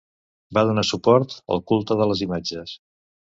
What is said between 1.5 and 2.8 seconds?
al culte de les imatges.